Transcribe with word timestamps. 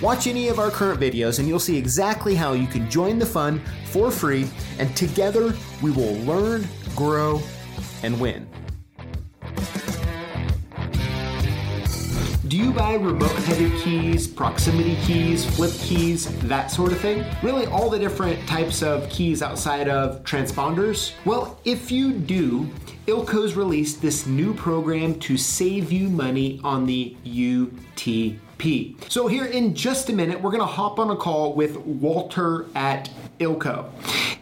Watch 0.00 0.28
any 0.28 0.46
of 0.46 0.60
our 0.60 0.70
current 0.70 1.00
videos 1.00 1.40
and 1.40 1.48
you'll 1.48 1.58
see 1.58 1.76
exactly 1.76 2.36
how 2.36 2.52
you 2.52 2.68
can 2.68 2.88
join 2.88 3.18
the 3.18 3.26
fun 3.26 3.60
for 3.86 4.12
free, 4.12 4.46
and 4.78 4.94
together 4.96 5.52
we 5.82 5.90
will 5.90 6.14
learn, 6.18 6.68
grow, 6.94 7.42
and 8.04 8.20
win. 8.20 8.48
Do 12.46 12.56
you 12.56 12.72
buy 12.72 12.94
remote 12.94 13.30
headed 13.30 13.72
keys, 13.82 14.28
proximity 14.28 14.96
keys, 15.02 15.44
flip 15.44 15.72
keys, 15.72 16.26
that 16.42 16.70
sort 16.70 16.92
of 16.92 17.00
thing? 17.00 17.24
Really, 17.42 17.66
all 17.66 17.90
the 17.90 17.98
different 17.98 18.46
types 18.48 18.82
of 18.82 19.08
keys 19.10 19.42
outside 19.42 19.88
of 19.88 20.22
transponders? 20.22 21.12
Well, 21.24 21.60
if 21.64 21.90
you 21.90 22.12
do, 22.12 22.70
ILCO's 23.06 23.54
released 23.54 24.00
this 24.00 24.26
new 24.26 24.54
program 24.54 25.18
to 25.20 25.36
save 25.36 25.90
you 25.90 26.08
money 26.08 26.60
on 26.62 26.86
the 26.86 27.16
UT 27.26 28.38
P. 28.58 28.96
So 29.08 29.26
here 29.28 29.46
in 29.46 29.74
just 29.74 30.10
a 30.10 30.12
minute, 30.12 30.40
we're 30.40 30.50
gonna 30.50 30.66
hop 30.66 30.98
on 30.98 31.10
a 31.10 31.16
call 31.16 31.54
with 31.54 31.78
Walter 31.78 32.66
at 32.74 33.08
ILCO. 33.38 33.90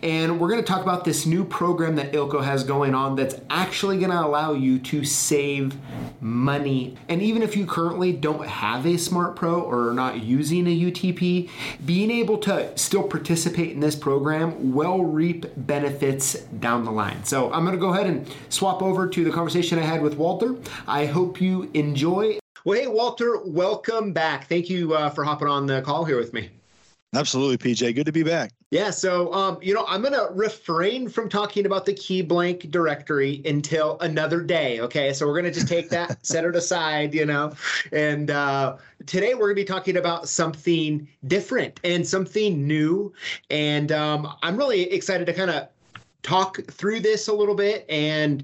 And 0.03 0.41
we're 0.41 0.49
gonna 0.49 0.63
talk 0.63 0.83
about 0.83 1.05
this 1.05 1.27
new 1.27 1.45
program 1.45 1.97
that 1.97 2.13
ILCO 2.13 2.43
has 2.43 2.65
going 2.65 2.95
on 2.95 3.17
that's 3.17 3.37
actually 3.51 3.99
gonna 3.99 4.21
allow 4.21 4.53
you 4.53 4.79
to 4.79 5.05
save 5.05 5.77
money. 6.21 6.97
And 7.09 7.21
even 7.23 7.43
if 7.43 7.57
you 7.57 7.67
currently 7.67 8.13
don't 8.13 8.47
have 8.47 8.87
a 8.87 8.97
Smart 8.97 9.37
Pro 9.37 9.61
or 9.61 9.91
are 9.91 9.95
not 9.95 10.23
using 10.23 10.67
a 10.67 10.71
UTP, 10.71 11.51
being 11.85 12.11
able 12.11 12.39
to 12.39 12.77
still 12.77 13.03
participate 13.03 13.73
in 13.73 13.81
this 13.81 13.97
program 13.97 14.73
will 14.73 15.05
reap 15.05 15.47
benefits 15.57 16.35
down 16.61 16.85
the 16.85 16.93
line. 16.93 17.25
So 17.25 17.53
I'm 17.53 17.65
gonna 17.65 17.77
go 17.77 17.93
ahead 17.93 18.07
and 18.07 18.27
swap 18.49 18.83
over 18.83 19.07
to 19.09 19.25
the 19.25 19.31
conversation 19.31 19.79
I 19.79 19.83
had 19.83 20.03
with 20.03 20.17
Walter. 20.17 20.57
I 20.87 21.07
hope 21.07 21.41
you 21.41 21.71
enjoy. 21.75 22.39
Well, 22.67 22.81
hey, 22.81 22.89
Walter, 22.89 23.39
welcome 23.45 24.13
back. 24.13 24.49
Thank 24.49 24.69
you 24.69 24.93
uh, 24.93 25.09
for 25.11 25.23
hopping 25.23 25.47
on 25.47 25.67
the 25.67 25.83
call 25.83 26.05
here 26.05 26.19
with 26.19 26.33
me. 26.33 26.51
Absolutely, 27.15 27.59
PJ. 27.59 27.95
Good 27.95 28.07
to 28.07 28.13
be 28.13 28.25
back. 28.25 28.51
Yeah, 28.73 28.91
so 28.91 29.33
um, 29.33 29.59
you 29.63 29.73
know, 29.73 29.85
I'm 29.87 30.03
gonna 30.03 30.27
refrain 30.33 31.09
from 31.09 31.29
talking 31.29 31.65
about 31.65 31.87
the 31.87 31.93
key 31.93 32.23
blank 32.23 32.73
directory 32.73 33.41
until 33.45 33.99
another 34.01 34.43
day. 34.43 34.81
Okay, 34.81 35.13
so 35.13 35.29
we're 35.29 35.37
gonna 35.37 35.53
just 35.53 35.69
take 35.69 35.91
that, 35.91 36.27
set 36.27 36.45
it 36.45 36.57
aside, 36.57 37.15
you 37.15 37.25
know. 37.25 37.53
And 37.93 38.33
uh, 38.33 38.79
today 39.07 39.35
we're 39.35 39.47
gonna 39.47 39.55
be 39.55 39.65
talking 39.65 39.99
about 39.99 40.29
something 40.29 41.07
different 41.29 41.79
and 41.85 42.05
something 42.05 42.67
new. 42.67 43.13
And 43.49 43.93
um, 43.93 44.35
I'm 44.43 44.57
really 44.57 44.93
excited 44.93 45.27
to 45.27 45.33
kind 45.33 45.53
of 45.53 45.69
talk 46.25 46.59
through 46.73 46.99
this 46.99 47.29
a 47.29 47.33
little 47.33 47.55
bit 47.55 47.87
and 47.89 48.43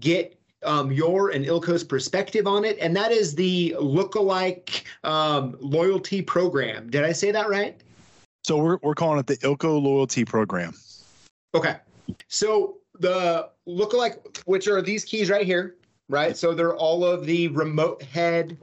get 0.00 0.39
um, 0.62 0.92
your 0.92 1.30
and 1.30 1.44
Ilco's 1.44 1.84
perspective 1.84 2.46
on 2.46 2.64
it, 2.64 2.78
and 2.80 2.94
that 2.96 3.12
is 3.12 3.34
the 3.34 3.74
lookalike 3.78 4.82
um, 5.04 5.56
loyalty 5.60 6.22
program. 6.22 6.90
Did 6.90 7.04
I 7.04 7.12
say 7.12 7.30
that 7.30 7.48
right? 7.48 7.80
So 8.44 8.56
we're 8.56 8.78
we're 8.82 8.94
calling 8.94 9.18
it 9.18 9.26
the 9.26 9.36
Ilco 9.38 9.80
loyalty 9.82 10.24
program. 10.24 10.74
Okay. 11.54 11.76
So 12.28 12.78
the 12.98 13.50
lookalike, 13.68 14.42
which 14.44 14.68
are 14.68 14.82
these 14.82 15.04
keys 15.04 15.30
right 15.30 15.46
here, 15.46 15.76
right? 16.08 16.36
So 16.36 16.54
they're 16.54 16.76
all 16.76 17.04
of 17.04 17.26
the 17.26 17.48
remote 17.48 18.02
head 18.02 18.58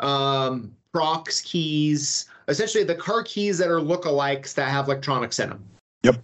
um, 0.00 0.74
prox 0.92 1.42
keys, 1.42 2.26
essentially 2.48 2.84
the 2.84 2.94
car 2.94 3.22
keys 3.22 3.58
that 3.58 3.68
are 3.68 3.80
lookalikes 3.80 4.54
that 4.54 4.68
have 4.68 4.86
electronics 4.86 5.38
in 5.38 5.50
them. 5.50 5.64
Yep. 6.02 6.22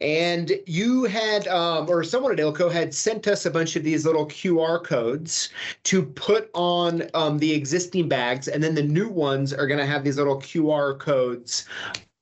And 0.00 0.52
you 0.66 1.04
had, 1.04 1.48
um, 1.48 1.88
or 1.88 2.04
someone 2.04 2.32
at 2.32 2.38
Ilco 2.38 2.70
had 2.70 2.94
sent 2.94 3.26
us 3.26 3.46
a 3.46 3.50
bunch 3.50 3.76
of 3.76 3.82
these 3.82 4.04
little 4.04 4.26
QR 4.26 4.82
codes 4.84 5.48
to 5.84 6.02
put 6.02 6.50
on 6.52 7.04
um, 7.14 7.38
the 7.38 7.52
existing 7.52 8.08
bags, 8.08 8.48
and 8.48 8.62
then 8.62 8.74
the 8.74 8.82
new 8.82 9.08
ones 9.08 9.54
are 9.54 9.66
going 9.66 9.80
to 9.80 9.86
have 9.86 10.04
these 10.04 10.18
little 10.18 10.36
QR 10.36 10.98
codes 10.98 11.66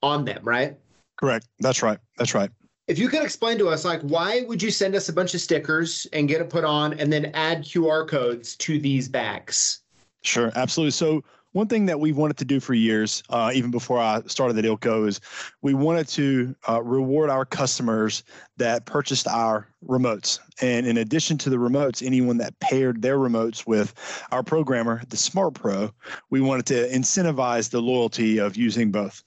on 0.02 0.24
them, 0.24 0.40
right? 0.44 0.76
Correct. 1.18 1.48
That's 1.58 1.82
right. 1.82 1.98
That's 2.16 2.34
right. 2.34 2.50
If 2.86 2.98
you 2.98 3.08
could 3.08 3.22
explain 3.22 3.58
to 3.58 3.68
us, 3.68 3.84
like, 3.84 4.02
why 4.02 4.42
would 4.42 4.62
you 4.62 4.70
send 4.70 4.94
us 4.94 5.08
a 5.08 5.12
bunch 5.12 5.34
of 5.34 5.40
stickers 5.40 6.06
and 6.12 6.28
get 6.28 6.40
it 6.40 6.50
put 6.50 6.64
on, 6.64 6.92
and 7.00 7.12
then 7.12 7.26
add 7.34 7.64
QR 7.64 8.06
codes 8.06 8.54
to 8.56 8.78
these 8.78 9.08
bags? 9.08 9.80
Sure, 10.22 10.52
absolutely. 10.54 10.92
So 10.92 11.24
one 11.54 11.68
thing 11.68 11.86
that 11.86 12.00
we've 12.00 12.16
wanted 12.16 12.36
to 12.36 12.44
do 12.44 12.58
for 12.58 12.74
years, 12.74 13.22
uh, 13.30 13.52
even 13.54 13.70
before 13.70 14.00
I 14.00 14.22
started 14.26 14.58
at 14.58 14.64
ILCO, 14.64 15.06
is 15.06 15.20
we 15.62 15.72
wanted 15.72 16.08
to 16.08 16.54
uh, 16.68 16.82
reward 16.82 17.30
our 17.30 17.44
customers 17.44 18.24
that 18.56 18.86
purchased 18.86 19.28
our 19.28 19.68
remotes. 19.86 20.40
And 20.60 20.84
in 20.84 20.96
addition 20.96 21.38
to 21.38 21.50
the 21.50 21.56
remotes, 21.56 22.04
anyone 22.04 22.38
that 22.38 22.58
paired 22.58 23.02
their 23.02 23.18
remotes 23.18 23.68
with 23.68 23.94
our 24.32 24.42
programmer, 24.42 25.02
the 25.10 25.16
Smart 25.16 25.54
Pro, 25.54 25.92
we 26.28 26.40
wanted 26.40 26.66
to 26.66 26.88
incentivize 26.88 27.70
the 27.70 27.80
loyalty 27.80 28.38
of 28.38 28.56
using 28.56 28.90
both. 28.90 29.22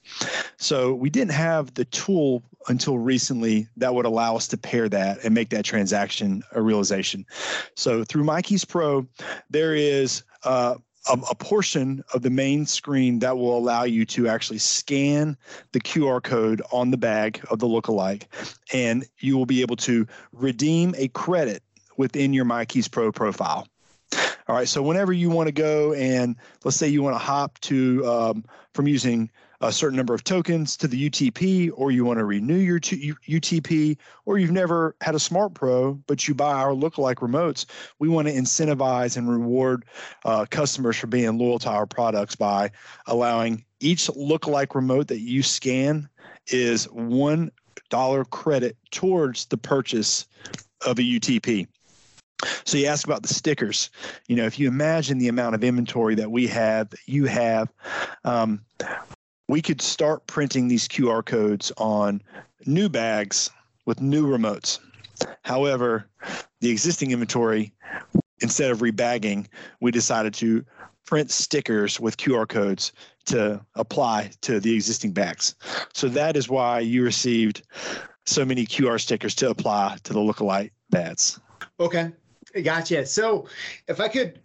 So 0.58 0.92
we 0.92 1.08
didn't 1.08 1.32
have 1.32 1.72
the 1.74 1.86
tool 1.86 2.42
until 2.68 2.98
recently 2.98 3.68
that 3.78 3.94
would 3.94 4.04
allow 4.04 4.36
us 4.36 4.48
to 4.48 4.58
pair 4.58 4.90
that 4.90 5.24
and 5.24 5.34
make 5.34 5.48
that 5.48 5.64
transaction 5.64 6.42
a 6.52 6.60
realization. 6.60 7.24
So 7.74 8.04
through 8.04 8.24
MyKeys 8.24 8.68
Pro, 8.68 9.06
there 9.48 9.74
is 9.74 10.24
uh, 10.44 10.74
a, 11.08 11.34
portion 11.34 12.02
of 12.12 12.22
the 12.22 12.30
main 12.30 12.66
screen 12.66 13.18
that 13.20 13.36
will 13.36 13.56
allow 13.56 13.84
you 13.84 14.04
to 14.06 14.28
actually 14.28 14.58
scan 14.58 15.36
the 15.72 15.80
QR 15.80 16.22
code 16.22 16.62
on 16.72 16.90
the 16.90 16.96
bag 16.96 17.40
of 17.50 17.58
the 17.58 17.66
lookalike, 17.66 18.24
and 18.72 19.06
you 19.18 19.36
will 19.36 19.46
be 19.46 19.62
able 19.62 19.76
to 19.76 20.06
redeem 20.32 20.94
a 20.98 21.08
credit 21.08 21.62
within 21.96 22.32
your 22.32 22.44
MyKeys 22.44 22.90
Pro 22.90 23.10
profile. 23.12 23.66
All 24.48 24.54
right, 24.56 24.68
so 24.68 24.82
whenever 24.82 25.12
you 25.12 25.28
want 25.28 25.48
to 25.48 25.52
go 25.52 25.92
and 25.92 26.34
let's 26.64 26.76
say 26.76 26.88
you 26.88 27.02
want 27.02 27.14
to 27.14 27.18
hop 27.18 27.58
to 27.60 28.06
um, 28.06 28.44
from 28.72 28.88
using 28.88 29.30
a 29.60 29.72
certain 29.72 29.96
number 29.96 30.14
of 30.14 30.22
tokens 30.22 30.76
to 30.76 30.86
the 30.86 31.10
UTP, 31.10 31.70
or 31.74 31.90
you 31.90 32.04
want 32.04 32.18
to 32.18 32.24
renew 32.24 32.56
your 32.56 32.78
UTP, 32.78 33.96
or 34.24 34.38
you've 34.38 34.52
never 34.52 34.94
had 35.00 35.14
a 35.14 35.18
Smart 35.18 35.54
Pro, 35.54 35.94
but 36.06 36.28
you 36.28 36.34
buy 36.34 36.52
our 36.52 36.72
lookalike 36.72 37.16
remotes, 37.16 37.66
we 37.98 38.08
want 38.08 38.28
to 38.28 38.34
incentivize 38.34 39.16
and 39.16 39.28
reward 39.28 39.84
uh, 40.24 40.46
customers 40.50 40.96
for 40.96 41.08
being 41.08 41.38
loyal 41.38 41.58
to 41.58 41.68
our 41.68 41.86
products 41.86 42.36
by 42.36 42.70
allowing 43.06 43.64
each 43.80 44.06
lookalike 44.06 44.74
remote 44.74 45.08
that 45.08 45.20
you 45.20 45.42
scan 45.42 46.08
is 46.48 46.84
one 46.90 47.50
dollar 47.90 48.24
credit 48.24 48.76
towards 48.90 49.46
the 49.46 49.56
purchase 49.56 50.26
of 50.86 50.98
a 50.98 51.02
UTP. 51.02 51.66
So 52.64 52.78
you 52.78 52.86
ask 52.86 53.06
about 53.06 53.22
the 53.22 53.34
stickers. 53.34 53.90
You 54.28 54.36
know, 54.36 54.44
if 54.44 54.58
you 54.58 54.68
imagine 54.68 55.18
the 55.18 55.28
amount 55.28 55.56
of 55.56 55.64
inventory 55.64 56.14
that 56.16 56.30
we 56.30 56.46
have, 56.46 56.92
you 57.06 57.24
have, 57.24 57.72
um, 58.24 58.60
we 59.48 59.62
could 59.62 59.80
start 59.80 60.26
printing 60.26 60.68
these 60.68 60.86
QR 60.86 61.24
codes 61.24 61.72
on 61.78 62.22
new 62.66 62.88
bags 62.88 63.50
with 63.86 64.00
new 64.00 64.26
remotes. 64.26 64.78
However, 65.42 66.08
the 66.60 66.70
existing 66.70 67.10
inventory, 67.10 67.72
instead 68.40 68.70
of 68.70 68.78
rebagging, 68.78 69.46
we 69.80 69.90
decided 69.90 70.34
to 70.34 70.64
print 71.06 71.30
stickers 71.30 71.98
with 71.98 72.18
QR 72.18 72.46
codes 72.46 72.92
to 73.24 73.64
apply 73.74 74.30
to 74.42 74.60
the 74.60 74.74
existing 74.74 75.12
bags. 75.12 75.54
So 75.94 76.08
that 76.08 76.36
is 76.36 76.48
why 76.48 76.80
you 76.80 77.02
received 77.02 77.62
so 78.26 78.44
many 78.44 78.66
QR 78.66 79.00
stickers 79.00 79.34
to 79.36 79.48
apply 79.48 79.96
to 80.04 80.12
the 80.12 80.20
lookalike 80.20 80.70
bags. 80.90 81.40
Okay, 81.80 82.12
gotcha. 82.62 83.06
So 83.06 83.48
if 83.88 84.00
I 84.00 84.08
could 84.08 84.38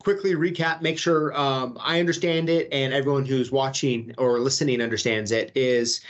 quickly 0.00 0.34
recap, 0.34 0.80
make 0.80 0.98
sure 0.98 1.38
um, 1.38 1.78
I 1.80 2.00
understand 2.00 2.48
it 2.48 2.68
and 2.72 2.92
everyone 2.92 3.24
who's 3.24 3.52
watching 3.52 4.14
or 4.18 4.40
listening 4.40 4.80
understands 4.80 5.30
it 5.30 5.52
is 5.54 6.00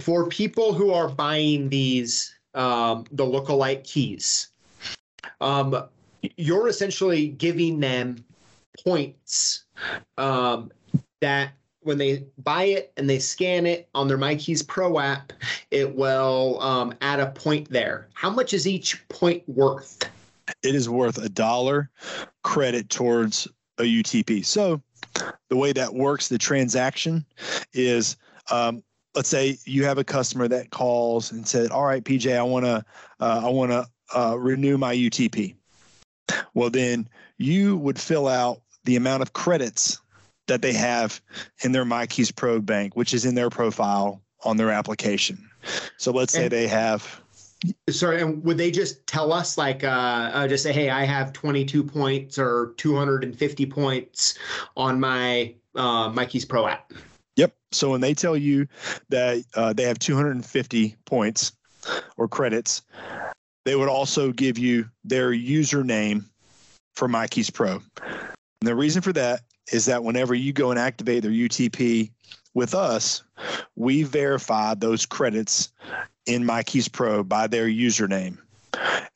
for 0.00 0.28
people 0.28 0.72
who 0.72 0.92
are 0.92 1.08
buying 1.08 1.68
these, 1.68 2.34
um, 2.54 3.06
the 3.12 3.24
lookalike 3.24 3.84
keys, 3.84 4.48
um, 5.40 5.84
you're 6.36 6.68
essentially 6.68 7.28
giving 7.28 7.80
them 7.80 8.24
points 8.84 9.64
um, 10.18 10.70
that 11.20 11.52
when 11.80 11.98
they 11.98 12.24
buy 12.38 12.64
it 12.64 12.92
and 12.96 13.08
they 13.08 13.18
scan 13.18 13.66
it 13.66 13.88
on 13.94 14.06
their 14.06 14.18
MyKeys 14.18 14.66
Pro 14.66 14.98
app, 15.00 15.32
it 15.70 15.94
will 15.94 16.60
um, 16.60 16.94
add 17.00 17.20
a 17.20 17.26
point 17.26 17.68
there. 17.70 18.08
How 18.14 18.30
much 18.30 18.54
is 18.54 18.66
each 18.66 19.06
point 19.08 19.42
worth? 19.48 19.98
It 20.62 20.74
is 20.74 20.88
worth 20.88 21.18
a 21.18 21.28
dollar 21.28 21.90
credit 22.42 22.88
towards 22.88 23.48
a 23.78 23.82
UTP. 23.82 24.44
So 24.44 24.82
the 25.48 25.56
way 25.56 25.72
that 25.72 25.94
works, 25.94 26.28
the 26.28 26.38
transaction 26.38 27.24
is 27.72 28.16
um, 28.50 28.82
let's 29.14 29.28
say 29.28 29.58
you 29.64 29.84
have 29.84 29.98
a 29.98 30.04
customer 30.04 30.48
that 30.48 30.70
calls 30.70 31.32
and 31.32 31.46
said, 31.46 31.70
"All 31.70 31.84
right, 31.84 32.02
PJ, 32.02 32.36
I 32.36 32.42
want 32.42 32.64
to 32.64 32.84
uh, 33.20 33.42
I 33.44 33.48
want 33.48 33.70
to 33.70 33.86
uh, 34.14 34.36
renew 34.38 34.78
my 34.78 34.94
UTP." 34.94 35.54
Well, 36.54 36.70
then 36.70 37.08
you 37.38 37.76
would 37.78 37.98
fill 37.98 38.28
out 38.28 38.62
the 38.84 38.96
amount 38.96 39.22
of 39.22 39.32
credits 39.32 40.00
that 40.48 40.62
they 40.62 40.72
have 40.72 41.20
in 41.62 41.72
their 41.72 41.84
MyKeys 41.84 42.34
Pro 42.34 42.60
bank, 42.60 42.96
which 42.96 43.14
is 43.14 43.24
in 43.24 43.34
their 43.34 43.50
profile 43.50 44.22
on 44.44 44.56
their 44.56 44.70
application. 44.70 45.48
So 45.96 46.10
let's 46.10 46.32
say 46.32 46.48
they 46.48 46.66
have 46.66 47.21
Sorry, 47.90 48.20
and 48.20 48.42
would 48.44 48.58
they 48.58 48.70
just 48.70 49.06
tell 49.06 49.32
us, 49.32 49.56
like, 49.56 49.84
uh, 49.84 50.30
uh, 50.32 50.48
just 50.48 50.62
say, 50.62 50.72
hey, 50.72 50.90
I 50.90 51.04
have 51.04 51.32
22 51.32 51.84
points 51.84 52.38
or 52.38 52.74
250 52.76 53.66
points 53.66 54.38
on 54.76 54.98
my 54.98 55.54
uh, 55.76 56.10
MyKeys 56.10 56.48
Pro 56.48 56.66
app? 56.66 56.92
Yep. 57.36 57.54
So 57.70 57.90
when 57.90 58.00
they 58.00 58.14
tell 58.14 58.36
you 58.36 58.66
that 59.10 59.44
uh, 59.54 59.72
they 59.72 59.84
have 59.84 59.98
250 59.98 60.96
points 61.04 61.52
or 62.16 62.28
credits, 62.28 62.82
they 63.64 63.76
would 63.76 63.88
also 63.88 64.32
give 64.32 64.58
you 64.58 64.88
their 65.04 65.30
username 65.30 66.24
for 66.94 67.08
MyKeys 67.08 67.52
Pro. 67.52 67.80
And 68.02 68.68
the 68.68 68.74
reason 68.74 69.02
for 69.02 69.12
that 69.12 69.42
is 69.72 69.86
that 69.86 70.02
whenever 70.02 70.34
you 70.34 70.52
go 70.52 70.70
and 70.70 70.78
activate 70.78 71.22
their 71.22 71.32
UTP 71.32 72.10
with 72.54 72.74
us, 72.74 73.22
we 73.76 74.02
verify 74.02 74.74
those 74.74 75.06
credits 75.06 75.70
in 76.26 76.44
MyKeys 76.44 76.90
Pro 76.90 77.22
by 77.22 77.46
their 77.46 77.66
username. 77.66 78.38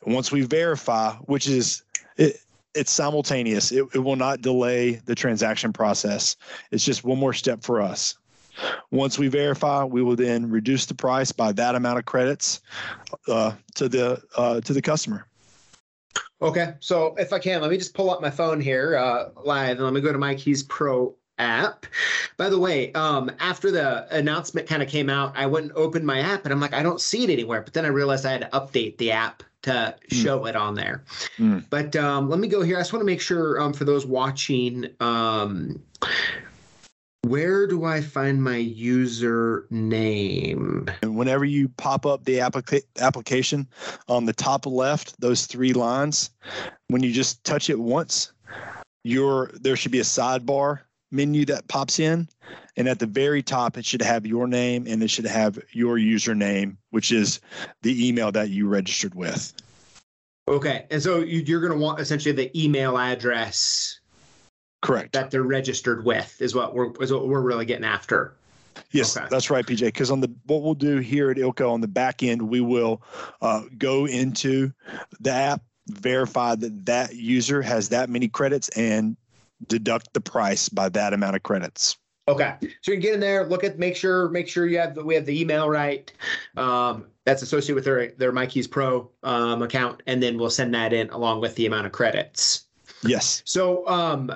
Once 0.05 0.31
we 0.31 0.43
verify, 0.43 1.13
which 1.25 1.49
is 1.49 1.83
it, 2.17 2.37
it's 2.75 2.93
simultaneous. 2.93 3.73
It, 3.73 3.85
it 3.95 3.99
will 3.99 4.17
not 4.17 4.43
delay 4.43 5.01
the 5.07 5.15
transaction 5.15 5.73
process. 5.73 6.37
It's 6.71 6.85
just 6.85 7.05
one 7.05 7.19
more 7.19 7.33
step 7.33 7.63
for 7.63 7.81
us. 7.81 8.17
Once 8.91 9.19
we 9.19 9.29
verify, 9.29 9.85
we 9.85 10.03
will 10.03 10.17
then 10.17 10.49
reduce 10.49 10.87
the 10.87 10.95
price 10.95 11.33
by 11.33 11.53
that 11.53 11.75
amount 11.75 11.99
of 11.99 12.05
credits 12.05 12.61
uh, 13.29 13.53
to 13.75 13.89
the 13.89 14.23
uh, 14.37 14.61
to 14.63 14.73
the 14.73 14.83
customer. 14.83 15.27
Okay, 16.43 16.75
so 16.81 17.15
if 17.19 17.33
I 17.33 17.39
can, 17.39 17.63
let 17.63 17.71
me 17.71 17.79
just 17.79 17.95
pull 17.95 18.11
up 18.11 18.21
my 18.21 18.31
phone 18.31 18.61
here 18.61 18.97
uh, 18.97 19.31
live 19.45 19.77
and 19.77 19.85
let 19.85 19.95
me 19.95 20.03
go 20.03 20.13
to 20.13 20.19
MyKeys 20.19 20.69
Pro 20.69 21.15
app. 21.39 21.87
By 22.37 22.49
the 22.49 22.59
way, 22.59 22.93
um, 22.93 23.31
after 23.41 23.71
the 23.71 24.07
announcement 24.15 24.67
kind 24.67 24.83
of 24.83 24.89
came 24.89 25.11
out, 25.11 25.37
I 25.37 25.47
went 25.47 25.67
and 25.67 25.73
opened 25.75 26.07
my 26.07 26.21
app 26.21 26.45
and 26.45 26.53
I'm 26.53 26.61
like, 26.61 26.75
I 26.75 26.83
don't 26.83 27.01
see 27.01 27.25
it 27.25 27.31
anywhere. 27.31 27.63
But 27.63 27.75
then 27.75 27.85
I 27.85 27.89
realized 27.89 28.27
I 28.27 28.33
had 28.33 28.43
to 28.43 28.49
update 28.49 28.99
the 28.99 29.13
app 29.13 29.43
to 29.63 29.95
show 30.11 30.47
it 30.47 30.55
on 30.55 30.75
there. 30.75 31.03
Mm. 31.39 31.65
But 31.71 31.97
um, 31.97 32.31
let 32.31 32.39
me 32.39 32.47
go 32.49 32.63
here. 32.63 32.77
I 32.77 32.81
just 32.81 32.93
want 32.93 33.01
to 33.01 33.07
make 33.07 33.21
sure 33.21 33.61
um, 33.61 33.73
for 33.73 33.85
those 33.85 34.07
watching, 34.07 34.87
um, 35.01 35.83
where 37.23 37.67
do 37.67 37.85
I 37.85 38.01
find 38.01 38.41
my 38.41 38.59
username? 38.59 39.69
And 41.03 41.17
whenever 41.17 41.45
you 41.45 41.69
pop 41.71 42.07
up 42.07 42.25
the 42.25 42.39
applica- 42.39 42.85
application 43.01 43.67
on 44.09 44.25
the 44.25 44.33
top 44.33 44.67
left, 44.67 45.21
those 45.21 45.47
three 45.47 45.73
lines, 45.73 46.31
when 46.89 47.03
you 47.03 47.11
just 47.11 47.43
touch 47.43 47.69
it 47.69 47.81
once, 47.81 48.33
your 49.03 49.51
there 49.55 49.75
should 49.77 49.93
be 49.93 50.01
a 50.01 50.05
sidebar 50.05 50.81
menu 51.11 51.45
that 51.47 51.69
pops 51.69 51.99
in, 51.99 52.29
and 52.77 52.89
at 52.89 52.99
the 52.99 53.07
very 53.07 53.43
top, 53.43 53.77
it 53.77 53.85
should 53.85 54.03
have 54.03 54.27
your 54.27 54.47
name 54.47 54.87
and 54.87 55.03
it 55.03 55.11
should 55.11 55.27
have 55.27 55.59
your 55.73 55.97
username, 55.97 56.77
which 56.91 57.13
is 57.13 57.41
the 57.83 58.09
email 58.09 58.33
that 58.33 58.51
you 58.51 58.69
registered 58.69 59.15
with. 59.15 59.53
Okay, 60.49 60.87
and 60.91 61.03
so 61.03 61.19
you, 61.19 61.41
you're 61.41 61.61
going 61.61 61.73
to 61.73 61.79
want 61.79 61.99
essentially 62.01 62.33
the 62.33 62.51
email 62.61 62.99
address 62.99 63.99
Correct. 64.83 65.13
that 65.13 65.31
they're 65.31 65.43
registered 65.43 66.05
with 66.05 66.41
is 66.41 66.55
what 66.55 66.75
we're 66.75 66.93
is 67.01 67.13
what 67.13 67.27
we're 67.27 67.41
really 67.41 67.65
getting 67.65 67.85
after. 67.85 68.35
Yes, 68.93 69.17
Okay. 69.17 69.27
that's 69.31 69.51
right, 69.51 69.67
PJ. 69.67 69.81
Because 69.81 70.11
on 70.11 70.21
the 70.21 70.31
what 70.45 70.63
we'll 70.63 70.75
do 70.75 70.99
here 70.99 71.31
at 71.31 71.37
Ilco 71.39 71.71
on 71.73 71.81
the 71.81 71.89
back 71.89 72.23
end, 72.23 72.43
we 72.43 72.61
will 72.61 73.03
uh, 73.41 73.63
go 73.79 74.07
into 74.07 74.71
the 75.19 75.33
app, 75.33 75.63
verify 75.89 76.55
that 76.55 76.87
that 76.87 77.17
user 77.17 77.63
has 77.63 77.89
that 77.89 78.09
many 78.11 78.29
credits, 78.29 78.69
and 78.71 79.17
deduct 79.67 80.13
the 80.13 80.21
price 80.21 80.69
by 80.69 80.89
that 80.91 81.13
amount 81.13 81.37
of 81.37 81.43
credits. 81.43 81.97
Okay, 82.29 82.57
so 82.61 82.91
you 82.91 82.95
can 82.95 83.01
get 83.01 83.15
in 83.15 83.21
there, 83.21 83.47
look 83.47 83.63
at, 83.63 83.79
make 83.79 83.95
sure, 83.95 84.29
make 84.31 84.49
sure 84.49 84.67
you 84.67 84.79
have 84.79 84.97
the, 84.97 85.05
we 85.05 85.15
have 85.15 85.27
the 85.27 85.41
email 85.41 85.69
right. 85.69 86.13
Um, 86.57 87.07
that's 87.25 87.43
associated 87.43 87.77
with 87.77 87.85
their 87.85 88.09
their 88.13 88.33
MyKeys 88.33 88.71
Pro 88.71 89.11
um, 89.23 89.63
account, 89.63 90.03
and 90.07 90.23
then 90.23 90.37
we'll 90.37 90.51
send 90.51 90.75
that 90.75 90.93
in 90.93 91.09
along 91.11 91.41
with 91.41 91.55
the 91.55 91.67
amount 91.67 91.87
of 91.87 91.93
credits. 91.93 92.65
Yes. 93.05 93.43
So, 93.45 93.87
um, 93.87 94.33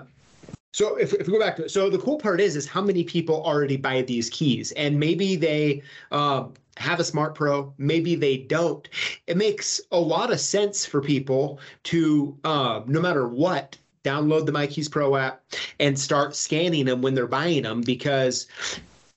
so 0.72 0.96
if, 0.96 1.12
if 1.14 1.26
we 1.26 1.32
go 1.32 1.40
back 1.40 1.56
to 1.56 1.64
it, 1.64 1.70
so 1.70 1.90
the 1.90 1.98
cool 1.98 2.18
part 2.18 2.40
is, 2.40 2.54
is 2.54 2.66
how 2.66 2.80
many 2.80 3.02
people 3.02 3.42
already 3.44 3.76
buy 3.76 4.02
these 4.02 4.30
keys, 4.30 4.70
and 4.72 4.98
maybe 4.98 5.34
they 5.34 5.82
um, 6.12 6.54
have 6.76 7.00
a 7.00 7.04
Smart 7.04 7.34
Pro, 7.34 7.72
maybe 7.78 8.14
they 8.14 8.38
don't. 8.38 8.88
It 9.26 9.36
makes 9.36 9.80
a 9.90 9.98
lot 9.98 10.32
of 10.32 10.40
sense 10.40 10.86
for 10.86 11.00
people 11.00 11.58
to, 11.84 12.38
uh, 12.44 12.82
no 12.86 13.00
matter 13.00 13.28
what, 13.28 13.76
download 14.04 14.46
the 14.46 14.52
MyKeys 14.52 14.90
Pro 14.90 15.16
app 15.16 15.42
and 15.78 15.98
start 15.98 16.34
scanning 16.34 16.86
them 16.86 17.02
when 17.02 17.14
they're 17.14 17.26
buying 17.26 17.62
them 17.62 17.82
because 17.82 18.46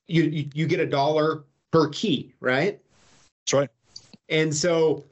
you 0.07 0.23
you, 0.23 0.49
you 0.53 0.67
get 0.67 0.79
a 0.79 0.85
dollar 0.85 1.43
per 1.71 1.89
key, 1.89 2.33
right? 2.39 2.79
That's 3.45 3.53
right. 3.53 3.69
And 4.29 4.55
so 4.55 5.05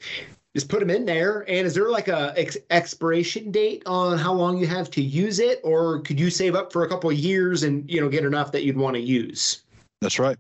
just 0.56 0.70
put 0.70 0.80
them 0.80 0.90
in 0.90 1.06
there. 1.06 1.42
And 1.48 1.66
is 1.66 1.74
there 1.74 1.90
like 1.90 2.08
a 2.08 2.34
ex- 2.36 2.58
expiration 2.70 3.52
date 3.52 3.84
on 3.86 4.18
how 4.18 4.34
long 4.34 4.58
you 4.58 4.68
have 4.68 4.90
to 4.92 5.02
use 5.02 5.40
it, 5.40 5.60
or 5.64 6.00
could 6.02 6.20
you 6.20 6.30
save 6.30 6.56
up 6.56 6.74
for 6.74 6.84
a 6.84 6.90
couple 6.90 7.10
of 7.10 7.18
years 7.18 7.64
and 7.64 7.90
you 7.90 8.02
know 8.02 8.10
get 8.10 8.26
enough 8.26 8.52
that 8.52 8.64
you'd 8.64 8.78
want 8.78 8.96
to 8.96 9.02
use? 9.02 9.64
That's 10.02 10.20
right. 10.20 10.38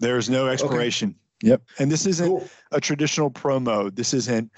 There's 0.00 0.28
no 0.28 0.48
expiration. 0.48 1.14
Yep. 1.44 1.62
And 1.78 1.92
this 1.92 2.06
isn't 2.06 2.26
Cool. 2.26 2.48
a 2.72 2.80
traditional 2.80 3.30
promo. 3.30 3.94
This 3.94 4.14
isn't, 4.14 4.50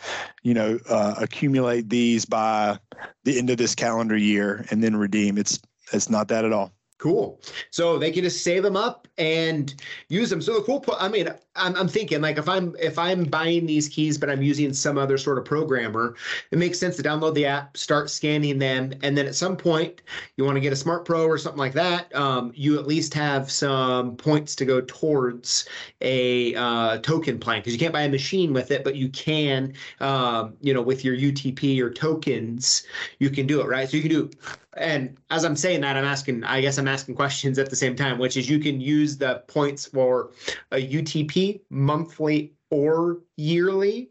you 0.45 0.55
know, 0.55 0.79
uh, 0.89 1.15
accumulate 1.19 1.89
these 1.89 2.25
by 2.25 2.79
the 3.25 3.39
end 3.39 3.51
of 3.51 3.57
this 3.57 3.75
calendar 3.75 4.17
year 4.17 4.65
and 4.71 4.83
then 4.85 4.95
redeem. 4.95 5.37
It's 5.37 5.59
it's 5.93 6.09
not 6.09 6.29
that 6.29 6.45
at 6.45 6.53
all. 6.53 6.73
Cool. 6.99 7.39
So 7.71 7.99
they 7.99 8.11
can 8.11 8.25
just 8.25 8.43
save 8.43 8.63
them 8.63 8.77
up 8.77 9.07
and 9.19 9.75
use 10.09 10.31
them. 10.31 10.41
So 10.41 10.55
the 10.55 10.63
cool, 10.63 10.81
po- 10.81 10.97
I 10.99 11.09
mean, 11.09 11.29
I'm, 11.55 11.77
I'm 11.77 11.89
thinking 11.89 12.23
like 12.23 12.39
if 12.39 12.49
I'm 12.49 12.75
if 12.81 12.99
I'm 12.99 13.25
buying 13.25 13.67
these 13.67 13.87
keys, 13.87 14.17
but 14.17 14.31
I'm 14.31 14.41
using 14.41 14.73
some 14.73 14.97
other 14.97 15.19
sort 15.19 15.37
of 15.37 15.45
programmer, 15.45 16.17
it 16.51 16.59
makes 16.59 16.79
sense 16.79 16.97
to 16.97 17.03
download 17.03 17.35
the 17.35 17.45
app, 17.45 17.77
start 17.77 18.09
scanning 18.09 18.59
them, 18.59 18.95
and 19.03 19.17
then 19.17 19.27
at 19.27 19.35
some 19.35 19.59
point 19.59 20.01
you 20.37 20.45
want 20.45 20.57
to 20.57 20.61
get 20.61 20.73
a 20.73 20.77
Smart 20.77 21.05
Pro 21.05 21.27
or 21.27 21.37
something 21.37 21.59
like 21.59 21.75
that. 21.75 22.15
Um, 22.15 22.51
you 22.55 22.79
at 22.79 22.87
least 22.87 23.13
have 23.13 23.51
some 23.51 24.17
points 24.17 24.55
to 24.57 24.65
go 24.65 24.81
towards 24.81 25.69
a 26.01 26.55
uh, 26.55 26.99
token 26.99 27.39
plan 27.39 27.61
because 27.61 27.75
you 27.75 27.79
can't 27.79 27.93
buy 27.93 28.03
a 28.03 28.09
machine 28.09 28.55
with 28.55 28.71
it, 28.71 28.85
but 28.85 28.97
you 28.97 29.11
can, 29.11 29.75
um, 30.01 30.55
you 30.63 30.73
know, 30.73 30.83
with 30.83 31.05
your 31.05 31.15
UTP 31.15 31.79
or 31.81 31.91
tokens, 31.91 32.87
you 33.19 33.29
can 33.29 33.47
do 33.47 33.61
it 33.61 33.67
right. 33.67 33.87
So 33.87 33.99
you 33.99 34.03
can 34.03 34.13
do 34.13 34.31
and 34.77 35.17
as 35.31 35.45
I'm 35.45 35.57
saying 35.57 35.81
that, 35.83 35.97
I'm 35.97 36.05
asking, 36.05 36.45
I 36.45 36.61
guess 36.61 36.79
I'm 36.79 36.89
asking 36.89 37.15
questions 37.15 37.59
at 37.59 37.71
the 37.71 37.77
same 37.77 37.97
time, 37.97 38.19
which 38.19 38.37
is 38.37 38.49
you 38.49 38.59
can 38.59 38.81
use 38.81 39.17
the 39.17 39.43
points 39.49 39.87
for 39.87 40.31
a 40.73 40.77
UTP 40.77 41.61
monthly 41.71 42.53
or 42.71 43.19
yearly, 43.37 44.11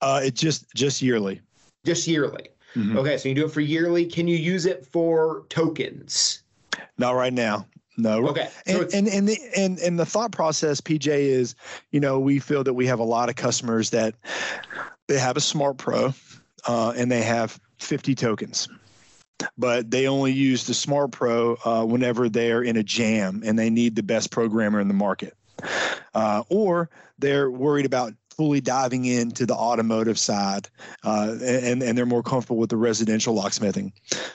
Uh, 0.00 0.20
it 0.24 0.34
just 0.34 0.66
just 0.74 1.02
yearly. 1.02 1.40
just 1.84 2.06
yearly. 2.06 2.48
Mhm. 2.74 2.96
Okay, 2.96 3.16
so 3.18 3.28
you 3.28 3.34
do 3.34 3.44
it 3.46 3.52
for 3.52 3.60
yearly. 3.60 4.04
Can 4.06 4.26
you 4.26 4.36
use 4.36 4.66
it 4.66 4.84
for 4.86 5.44
tokens? 5.48 6.42
Not 6.98 7.12
right 7.14 7.32
now. 7.32 7.66
No. 7.96 8.26
Okay, 8.28 8.48
And, 8.66 8.78
it's, 8.82 8.94
and 8.94 9.06
and 9.06 9.28
the 9.28 9.38
and 9.56 9.78
and 9.78 9.98
the 9.98 10.04
thought 10.06 10.32
process, 10.32 10.80
PJ, 10.80 11.06
is 11.08 11.54
you 11.92 12.00
know 12.00 12.18
we 12.18 12.38
feel 12.40 12.64
that 12.64 12.74
we 12.74 12.86
have 12.86 12.98
a 12.98 13.04
lot 13.04 13.28
of 13.28 13.36
customers 13.36 13.90
that 13.90 14.14
they 15.06 15.18
have 15.18 15.36
a 15.36 15.40
Smart 15.40 15.76
Pro 15.78 16.12
uh, 16.66 16.92
and 16.96 17.10
they 17.12 17.22
have 17.22 17.60
50 17.78 18.14
tokens, 18.16 18.68
but 19.58 19.90
they 19.90 20.06
only 20.06 20.32
use 20.32 20.64
the 20.64 20.74
Smart 20.74 21.12
Pro 21.12 21.56
uh, 21.64 21.84
whenever 21.84 22.28
they're 22.28 22.62
in 22.62 22.76
a 22.76 22.82
jam 22.82 23.42
and 23.44 23.58
they 23.58 23.70
need 23.70 23.96
the 23.96 24.02
best 24.02 24.30
programmer 24.30 24.80
in 24.80 24.88
the 24.88 24.94
market, 24.94 25.34
uh, 26.14 26.42
or 26.48 26.90
they're 27.18 27.50
worried 27.50 27.86
about 27.86 28.12
fully 28.36 28.60
diving 28.60 29.04
into 29.04 29.46
the 29.46 29.54
automotive 29.54 30.18
side 30.18 30.68
uh, 31.04 31.36
and 31.42 31.82
and 31.82 31.96
they're 31.96 32.06
more 32.06 32.22
comfortable 32.22 32.56
with 32.56 32.70
the 32.70 32.76
residential 32.76 33.34
locksmithing. 33.34 33.92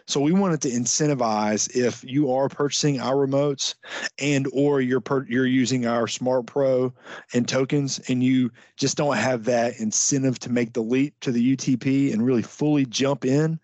So 0.07 0.19
we 0.19 0.31
wanted 0.31 0.61
to 0.61 0.69
incentivize 0.69 1.69
if 1.75 2.03
you 2.03 2.31
are 2.31 2.49
purchasing 2.49 2.99
our 2.99 3.27
remotes 3.27 3.75
and 4.19 4.47
or 4.53 4.81
you're 4.81 5.01
per, 5.01 5.25
you're 5.27 5.45
using 5.45 5.85
our 5.85 6.07
Smart 6.07 6.45
Pro 6.45 6.93
and 7.33 7.47
tokens 7.47 7.99
and 8.09 8.23
you 8.23 8.51
just 8.77 8.97
don't 8.97 9.17
have 9.17 9.45
that 9.45 9.79
incentive 9.79 10.39
to 10.39 10.51
make 10.51 10.73
the 10.73 10.81
leap 10.81 11.19
to 11.21 11.31
the 11.31 11.55
UTP 11.55 12.13
and 12.13 12.25
really 12.25 12.41
fully 12.41 12.85
jump 12.85 13.25
in, 13.25 13.59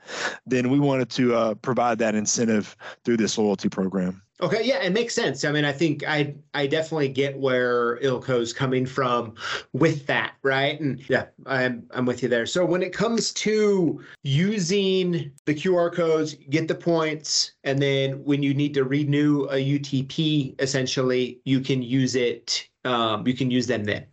then 0.45 0.69
we 0.69 0.79
wanted 0.79 1.09
to 1.11 1.33
uh, 1.33 1.53
provide 1.55 1.99
that 1.99 2.15
incentive 2.15 2.75
through 3.03 3.17
this 3.17 3.37
loyalty 3.37 3.69
program. 3.69 4.21
Okay, 4.41 4.63
yeah, 4.65 4.79
it 4.83 4.91
makes 4.91 5.15
sense. 5.15 5.45
I 5.45 5.51
mean, 5.53 5.63
I 5.63 5.71
think 5.71 6.03
I 6.05 6.35
I 6.53 6.67
definitely 6.67 7.07
get 7.07 7.39
where 7.39 7.97
Ilco's 8.01 8.51
coming 8.51 8.85
from 8.85 9.33
with 9.71 10.05
that, 10.07 10.33
right? 10.43 10.77
And 10.79 11.01
yeah, 11.09 11.27
I'm 11.45 11.87
I'm 11.91 12.05
with 12.05 12.21
you 12.21 12.27
there. 12.27 12.45
So 12.45 12.65
when 12.65 12.83
it 12.83 12.91
comes 12.91 13.31
to 13.33 14.03
using 14.23 15.31
the 15.45 15.55
QR 15.55 15.93
codes, 15.93 16.35
get 16.49 16.67
the 16.67 16.75
points, 16.75 17.53
and 17.63 17.81
then 17.81 18.25
when 18.25 18.43
you 18.43 18.53
need 18.53 18.73
to 18.73 18.83
renew 18.83 19.45
a 19.45 19.55
UTP, 19.55 20.61
essentially, 20.61 21.39
you 21.45 21.61
can 21.61 21.81
use 21.81 22.15
it. 22.15 22.67
Um, 22.83 23.25
you 23.25 23.33
can 23.33 23.49
use 23.49 23.67
them 23.67 23.85
then. 23.85 24.05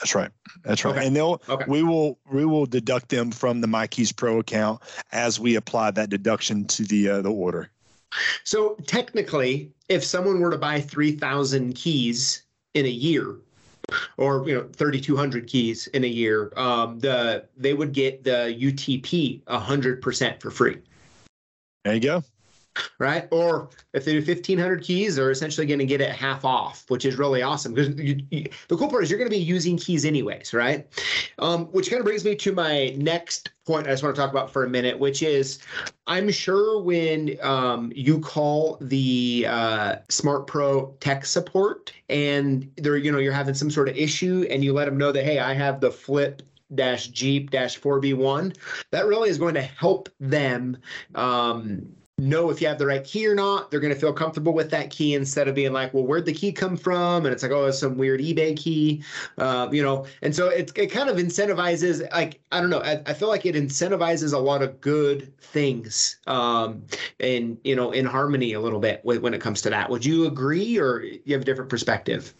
That's 0.00 0.14
right. 0.14 0.30
That's 0.64 0.84
right. 0.84 0.96
Okay. 0.96 1.06
And 1.06 1.14
they'll 1.14 1.40
Okay. 1.48 1.64
we 1.68 1.84
will 1.84 2.18
we 2.30 2.44
will 2.44 2.66
deduct 2.66 3.10
them 3.10 3.30
from 3.30 3.60
the 3.60 3.68
MyKeys 3.68 4.14
Pro 4.14 4.40
account 4.40 4.82
as 5.12 5.38
we 5.38 5.54
apply 5.54 5.92
that 5.92 6.10
deduction 6.10 6.64
to 6.66 6.82
the 6.82 7.08
uh, 7.08 7.22
the 7.22 7.30
order. 7.30 7.70
So 8.44 8.76
technically, 8.86 9.72
if 9.88 10.04
someone 10.04 10.40
were 10.40 10.50
to 10.50 10.58
buy 10.58 10.80
3,000 10.80 11.74
keys 11.74 12.42
in 12.74 12.86
a 12.86 12.90
year, 12.90 13.36
or 14.16 14.48
you 14.48 14.54
know 14.54 14.68
3,200 14.72 15.46
keys 15.46 15.86
in 15.88 16.04
a 16.04 16.08
year, 16.08 16.52
um, 16.56 16.98
the 16.98 17.46
they 17.56 17.74
would 17.74 17.92
get 17.92 18.24
the 18.24 18.56
UTP 18.58 19.42
100% 19.44 20.40
for 20.40 20.50
free, 20.50 20.78
There 21.84 21.94
you 21.94 22.00
go. 22.00 22.24
Right? 22.98 23.28
Or 23.30 23.70
if 23.92 24.04
they 24.04 24.12
do 24.12 24.18
1,500 24.18 24.82
keys, 24.82 25.16
they're 25.16 25.30
essentially 25.30 25.66
going 25.66 25.78
to 25.78 25.86
get 25.86 26.00
it 26.00 26.10
half 26.10 26.44
off, 26.44 26.84
which 26.88 27.04
is 27.04 27.16
really 27.16 27.42
awesome 27.42 27.74
because 27.74 27.94
you, 27.98 28.20
you, 28.30 28.46
the 28.68 28.76
cool 28.76 28.88
part 28.88 29.02
is 29.02 29.10
you're 29.10 29.18
going 29.18 29.30
to 29.30 29.36
be 29.36 29.42
using 29.42 29.76
keys 29.76 30.04
anyways, 30.04 30.52
right? 30.52 30.86
Um, 31.38 31.66
which 31.66 31.90
kind 31.90 32.00
of 32.00 32.06
brings 32.06 32.24
me 32.24 32.34
to 32.36 32.52
my 32.52 32.94
next 32.96 33.50
point 33.66 33.86
I 33.86 33.90
just 33.90 34.02
want 34.02 34.14
to 34.14 34.20
talk 34.20 34.30
about 34.30 34.50
for 34.50 34.64
a 34.64 34.68
minute, 34.68 34.98
which 34.98 35.22
is 35.22 35.58
I'm 36.06 36.30
sure 36.30 36.80
when 36.80 37.36
um, 37.42 37.92
you 37.94 38.20
call 38.20 38.78
the 38.80 39.46
uh, 39.48 39.96
Smart 40.08 40.46
Pro 40.46 40.94
tech 41.00 41.26
support 41.26 41.92
and 42.08 42.70
they're 42.76 42.96
you 42.96 43.10
know 43.10 43.18
you're 43.18 43.32
having 43.32 43.54
some 43.54 43.70
sort 43.70 43.88
of 43.88 43.96
issue 43.96 44.46
and 44.50 44.64
you 44.64 44.72
let 44.72 44.84
them 44.84 44.96
know 44.96 45.12
that 45.12 45.24
hey 45.24 45.40
I 45.40 45.52
have 45.54 45.80
the 45.80 45.90
flip 45.90 46.42
dash 46.74 47.08
jeep 47.08 47.50
dash 47.50 47.80
4b1 47.80 48.56
that 48.90 49.06
really 49.06 49.28
is 49.28 49.38
going 49.38 49.54
to 49.54 49.62
help 49.62 50.08
them 50.18 50.76
um, 51.14 51.86
know 52.18 52.48
if 52.48 52.62
you 52.62 52.66
have 52.66 52.78
the 52.78 52.86
right 52.86 53.04
key 53.04 53.26
or 53.26 53.34
not. 53.34 53.70
They're 53.70 53.80
going 53.80 53.92
to 53.92 54.00
feel 54.00 54.12
comfortable 54.12 54.54
with 54.54 54.70
that 54.70 54.88
key 54.88 55.14
instead 55.14 55.48
of 55.48 55.54
being 55.54 55.74
like 55.74 55.92
well 55.92 56.06
where'd 56.06 56.24
the 56.24 56.32
key 56.32 56.50
come 56.50 56.74
from? 56.74 57.26
And 57.26 57.32
it's 57.32 57.42
like 57.42 57.52
oh 57.52 57.66
it's 57.66 57.78
some 57.78 57.98
weird 57.98 58.20
ebay 58.20 58.56
key 58.56 59.02
uh, 59.36 59.68
you 59.70 59.82
know? 59.82 60.06
And 60.22 60.34
so 60.34 60.48
it, 60.48 60.72
it 60.76 60.86
kind 60.86 61.10
of 61.10 61.18
incentivizes 61.18 62.10
like 62.12 62.40
i 62.52 62.60
don't 62.60 62.70
know 62.70 62.80
I, 62.80 63.02
I 63.04 63.12
feel 63.12 63.28
like 63.28 63.44
it 63.44 63.54
incentivizes 63.54 64.32
a 64.32 64.38
lot 64.38 64.62
of 64.62 64.80
good 64.80 65.36
things 65.40 66.18
um 66.26 66.82
and 67.20 67.58
you 67.64 67.76
know 67.76 67.90
in 67.90 68.06
harmony 68.06 68.54
a 68.54 68.60
little 68.60 68.80
bit 68.80 69.00
when, 69.02 69.20
when 69.20 69.34
it 69.34 69.40
comes 69.42 69.60
to 69.62 69.70
that. 69.70 69.90
Would 69.90 70.04
you 70.04 70.26
agree 70.26 70.78
or 70.78 71.02
you 71.02 71.34
have 71.34 71.42
a 71.42 71.44
different 71.44 71.68
perspective 71.68 72.32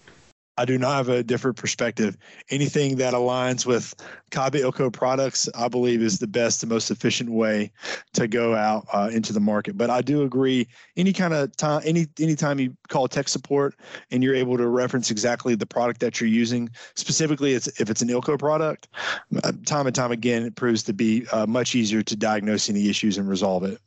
I 0.58 0.64
do 0.64 0.78
not 0.78 0.96
have 0.96 1.08
a 1.08 1.22
different 1.22 1.56
perspective. 1.56 2.16
Anything 2.50 2.96
that 2.96 3.14
aligns 3.14 3.66
with 3.66 3.94
Kaba 4.30 4.60
Ilco 4.60 4.92
products, 4.92 5.48
I 5.54 5.68
believe, 5.68 6.00
is 6.00 6.18
the 6.18 6.26
best 6.26 6.62
and 6.62 6.70
most 6.70 6.90
efficient 6.90 7.30
way 7.30 7.70
to 8.14 8.26
go 8.26 8.54
out 8.54 8.86
uh, 8.92 9.10
into 9.12 9.32
the 9.32 9.40
market. 9.40 9.76
But 9.76 9.90
I 9.90 10.00
do 10.00 10.22
agree. 10.22 10.66
Any 10.96 11.12
kind 11.12 11.34
of 11.34 11.54
time, 11.56 11.82
any 11.84 12.06
anytime 12.18 12.58
you 12.58 12.76
call 12.88 13.06
tech 13.08 13.28
support 13.28 13.75
and 14.10 14.22
you're 14.22 14.34
able 14.34 14.56
to 14.56 14.66
reference 14.66 15.10
exactly 15.10 15.54
the 15.54 15.66
product 15.66 16.00
that 16.00 16.20
you're 16.20 16.28
using, 16.28 16.70
specifically, 16.94 17.52
it's 17.52 17.68
if 17.80 17.90
it's 17.90 18.02
an 18.02 18.08
Ilko 18.08 18.38
product, 18.38 18.88
uh, 19.44 19.52
time 19.66 19.86
and 19.86 19.94
time 19.94 20.12
again, 20.12 20.42
it 20.42 20.56
proves 20.56 20.82
to 20.84 20.92
be 20.92 21.26
uh, 21.32 21.46
much 21.46 21.75
easier 21.75 22.02
to 22.02 22.16
diagnose 22.16 22.70
any 22.70 22.88
issues 22.88 23.18
and 23.18 23.28
resolve 23.28 23.64
it. 23.64 23.78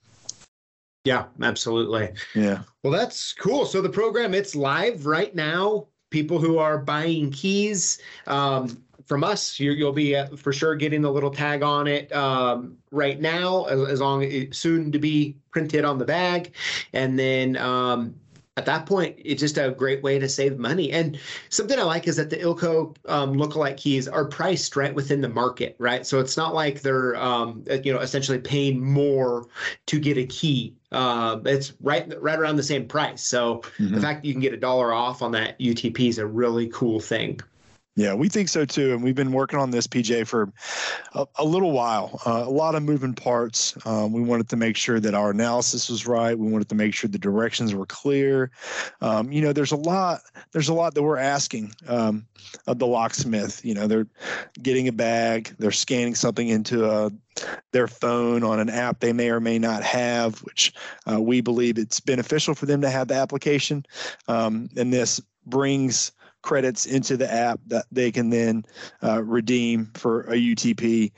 yeah 1.04 1.26
absolutely 1.42 2.10
Yeah. 2.36 2.62
Well, 2.84 2.94
that's 2.94 3.34
cool. 3.34 3.66
So 3.66 3.82
the 3.82 3.90
program 3.90 4.34
it's 4.34 4.56
live 4.56 5.06
right 5.06 5.34
now. 5.36 5.88
People 6.10 6.40
who 6.40 6.58
are 6.58 6.78
buying 6.78 7.32
keys 7.32 8.00
um, 8.28 8.82
from 9.06 9.24
us, 9.24 9.60
you, 9.60 9.72
you'll 9.72 9.92
be 9.92 10.16
uh, 10.16 10.28
for 10.36 10.54
sure 10.54 10.76
getting 10.76 11.02
the 11.02 11.12
little 11.12 11.32
tag 11.32 11.64
on 11.64 11.88
it 11.88 12.12
um, 12.14 12.78
right 12.92 13.20
now, 13.20 13.66
as, 13.66 13.88
as 13.90 14.02
long 14.02 14.24
as 14.24 14.58
soon 14.58 14.92
to 14.92 15.00
be 15.00 15.36
printed 15.52 15.86
on 15.86 15.98
the 15.98 16.06
bag, 16.06 16.54
and 16.94 17.18
then. 17.18 17.58
Um, 17.58 18.16
at 18.60 18.66
that 18.66 18.86
point, 18.86 19.16
it's 19.24 19.40
just 19.40 19.58
a 19.58 19.72
great 19.72 20.04
way 20.04 20.20
to 20.20 20.28
save 20.28 20.60
money. 20.60 20.92
And 20.92 21.18
something 21.48 21.80
I 21.80 21.84
like 21.84 22.10
is 22.10 22.18
that 22.18 22.30
the 22.30 22.36
Ilco 22.36 22.94
um, 23.08 23.36
lookalike 23.36 23.78
keys 23.78 24.06
are 24.06 24.26
priced 24.26 24.76
right 24.76 24.94
within 24.94 25.22
the 25.22 25.30
market, 25.30 25.78
right? 25.80 26.06
So 26.06 26.20
it's 26.20 26.36
not 26.36 26.54
like 26.54 26.82
they're, 26.82 27.16
um, 27.16 27.64
you 27.84 27.94
know, 27.94 28.00
essentially 28.00 28.38
paying 28.38 28.84
more 28.84 29.48
to 29.88 30.00
get 30.00 30.18
a 30.18 30.26
key. 30.26 30.76
Uh, 30.92 31.40
it's 31.46 31.72
right 31.82 32.12
right 32.22 32.38
around 32.38 32.58
the 32.58 32.64
same 32.64 32.86
price. 32.86 33.24
So 33.24 33.62
the 33.78 34.00
Mhm. 34.00 34.02
fact 34.02 34.22
that 34.22 34.28
you 34.28 34.34
can 34.34 34.42
get 34.42 34.54
a 34.54 34.58
dollar 34.58 34.92
off 34.92 35.22
on 35.22 35.32
that 35.32 35.58
UTP 35.60 36.10
is 36.10 36.18
a 36.18 36.26
really 36.28 36.68
cool 36.68 37.00
thing. 37.00 37.40
Yeah, 37.96 38.14
we 38.14 38.30
think 38.30 38.48
so 38.48 38.64
too, 38.64 38.94
and 38.94 39.04
we've 39.04 39.16
been 39.16 39.34
working 39.34 39.60
on 39.60 39.72
this 39.72 39.86
PJ 39.86 40.26
for 40.26 40.54
a, 41.14 41.26
a 41.36 41.44
little 41.44 41.72
while. 41.72 42.22
Uh, 42.26 42.44
a 42.46 42.50
lot 42.50 42.76
of 42.76 42.84
moving 42.84 43.14
parts. 43.14 43.76
Um, 43.86 44.14
we 44.14 44.22
wanted 44.22 44.48
to 44.50 44.56
make 44.56 44.78
sure 44.78 45.02
that 45.02 45.14
our 45.14 45.32
analysis 45.32 45.90
was 45.90 46.08
right. 46.08 46.38
We 46.38 46.50
wanted 46.50 46.70
to 46.70 46.76
make 46.76 46.94
sure 46.94 47.10
the 47.10 47.18
directions 47.18 47.76
were 47.76 47.88
clear. 47.88 48.52
Um, 49.02 49.32
you 49.32 49.42
know, 49.42 49.52
there's 49.52 49.74
a 49.74 49.78
lot. 49.78 50.22
There's 50.54 50.70
a 50.70 50.74
lot 50.74 50.94
that 50.94 51.04
we're 51.04 51.18
asking 51.18 51.74
um, 51.88 52.26
of 52.68 52.80
the 52.80 52.88
locksmith. 52.88 53.66
You 53.66 53.74
know, 53.74 53.88
they're 53.88 54.08
getting 54.62 54.88
a 54.88 54.94
bag. 54.94 55.54
They're 55.60 55.72
scanning 55.72 56.16
something 56.16 56.48
into 56.48 56.90
a, 56.90 57.12
their 57.74 57.88
phone 57.88 58.44
on 58.44 58.60
an 58.60 58.70
app 58.70 59.02
they 59.02 59.14
may 59.14 59.30
or 59.30 59.42
may 59.42 59.60
not 59.60 59.84
have, 59.84 60.40
which 60.40 60.74
uh, 61.12 61.20
we 61.20 61.42
believe 61.42 61.78
it's 61.78 62.00
beneficial 62.00 62.54
for 62.54 62.66
them 62.66 62.82
to 62.82 62.90
have 62.90 63.10
the 63.10 63.16
application. 63.16 63.86
Um, 64.30 64.70
and 64.78 64.94
this 64.94 65.20
brings 65.46 66.12
credits 66.42 66.86
into 66.86 67.18
the 67.18 67.32
app 67.32 67.60
that 67.68 67.86
they 67.92 68.12
can 68.12 68.30
then 68.30 68.66
uh, 69.04 69.22
redeem 69.24 69.92
for 69.94 70.22
a 70.22 70.36
UTP. 70.36 71.12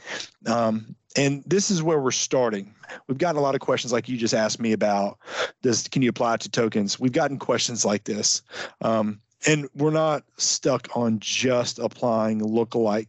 Um, 0.47 0.95
and 1.15 1.43
this 1.45 1.71
is 1.71 1.83
where 1.83 1.99
we're 1.99 2.11
starting. 2.11 2.73
We've 3.07 3.17
gotten 3.17 3.37
a 3.37 3.41
lot 3.41 3.55
of 3.55 3.61
questions 3.61 3.91
like 3.91 4.09
you 4.09 4.17
just 4.17 4.33
asked 4.33 4.59
me 4.59 4.71
about 4.71 5.19
this. 5.61 5.87
Can 5.87 6.01
you 6.01 6.09
apply 6.09 6.37
to 6.37 6.49
tokens? 6.49 6.99
We've 6.99 7.11
gotten 7.11 7.37
questions 7.37 7.85
like 7.85 8.03
this. 8.03 8.41
Um, 8.81 9.21
and 9.47 9.67
we're 9.75 9.91
not 9.91 10.23
stuck 10.37 10.87
on 10.95 11.19
just 11.19 11.79
applying 11.79 12.41
lookalike 12.41 13.07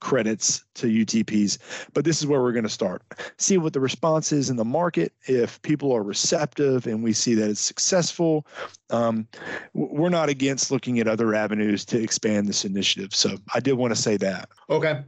credits 0.00 0.64
to 0.74 0.86
UTPs, 0.86 1.58
but 1.92 2.04
this 2.04 2.20
is 2.20 2.26
where 2.26 2.42
we're 2.42 2.52
going 2.52 2.64
to 2.64 2.70
start. 2.70 3.02
See 3.38 3.58
what 3.58 3.72
the 3.72 3.80
response 3.80 4.32
is 4.32 4.50
in 4.50 4.56
the 4.56 4.64
market. 4.64 5.12
If 5.26 5.60
people 5.62 5.92
are 5.92 6.02
receptive 6.02 6.86
and 6.86 7.02
we 7.02 7.12
see 7.12 7.34
that 7.34 7.50
it's 7.50 7.60
successful, 7.60 8.46
um, 8.90 9.26
we're 9.72 10.08
not 10.08 10.28
against 10.28 10.70
looking 10.70 10.98
at 10.98 11.08
other 11.08 11.34
avenues 11.34 11.84
to 11.86 12.02
expand 12.02 12.48
this 12.48 12.64
initiative. 12.64 13.14
So 13.14 13.36
I 13.54 13.60
did 13.60 13.74
want 13.74 13.94
to 13.94 14.00
say 14.00 14.16
that. 14.18 14.48
Okay. 14.70 15.02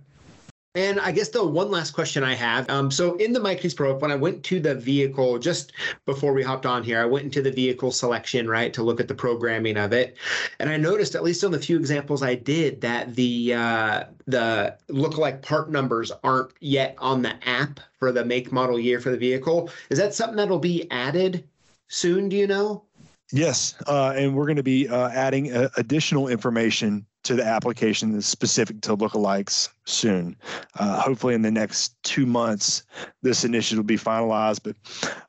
And 0.76 1.00
I 1.00 1.10
guess 1.10 1.30
the 1.30 1.42
one 1.42 1.70
last 1.70 1.92
question 1.92 2.22
I 2.22 2.34
have. 2.34 2.68
Um, 2.68 2.90
so 2.90 3.16
in 3.16 3.32
the 3.32 3.40
MyKeys 3.40 3.74
Pro, 3.74 3.94
when 3.96 4.12
I 4.12 4.14
went 4.14 4.44
to 4.44 4.60
the 4.60 4.74
vehicle 4.74 5.38
just 5.38 5.72
before 6.04 6.34
we 6.34 6.42
hopped 6.42 6.66
on 6.66 6.84
here, 6.84 7.00
I 7.00 7.06
went 7.06 7.24
into 7.24 7.40
the 7.40 7.50
vehicle 7.50 7.90
selection, 7.90 8.46
right, 8.46 8.74
to 8.74 8.82
look 8.82 9.00
at 9.00 9.08
the 9.08 9.14
programming 9.14 9.78
of 9.78 9.94
it, 9.94 10.18
and 10.60 10.68
I 10.68 10.76
noticed, 10.76 11.14
at 11.14 11.24
least 11.24 11.42
on 11.44 11.50
the 11.50 11.58
few 11.58 11.78
examples 11.78 12.22
I 12.22 12.34
did, 12.34 12.82
that 12.82 13.14
the 13.16 13.54
uh, 13.54 14.04
the 14.26 14.76
lookalike 14.90 15.40
part 15.40 15.70
numbers 15.70 16.12
aren't 16.22 16.52
yet 16.60 16.94
on 16.98 17.22
the 17.22 17.34
app 17.48 17.80
for 17.98 18.12
the 18.12 18.24
make, 18.24 18.52
model, 18.52 18.78
year 18.78 19.00
for 19.00 19.10
the 19.10 19.16
vehicle. 19.16 19.70
Is 19.88 19.98
that 19.98 20.12
something 20.12 20.36
that'll 20.36 20.58
be 20.58 20.86
added 20.90 21.48
soon? 21.88 22.28
Do 22.28 22.36
you 22.36 22.46
know? 22.46 22.84
Yes, 23.32 23.74
uh, 23.86 24.12
and 24.14 24.36
we're 24.36 24.44
going 24.44 24.56
to 24.56 24.62
be 24.62 24.88
uh, 24.88 25.08
adding 25.08 25.52
uh, 25.56 25.68
additional 25.78 26.28
information 26.28 27.06
to 27.26 27.34
the 27.34 27.44
application 27.44 28.12
that's 28.12 28.26
specific 28.26 28.80
to 28.82 28.96
lookalikes 28.96 29.68
soon. 29.84 30.36
Uh, 30.78 31.00
hopefully, 31.00 31.34
in 31.34 31.42
the 31.42 31.50
next 31.50 32.00
two 32.02 32.26
months, 32.26 32.84
this 33.22 33.44
initiative 33.44 33.78
will 33.78 33.84
be 33.84 33.98
finalized. 33.98 34.60
But 34.62 34.76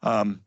um, 0.03 0.41